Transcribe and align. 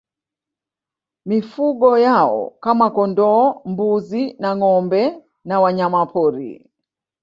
Mifugo 1.27 1.89
yao 1.97 2.41
kama 2.63 2.85
kondoo 2.95 3.45
mbuzi 3.71 4.23
na 4.41 4.49
ngoâmbe 4.57 5.01
na 5.47 5.55
wanyamapori 5.63 6.51